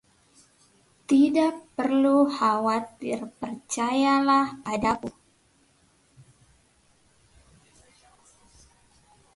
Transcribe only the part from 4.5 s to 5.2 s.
padaku.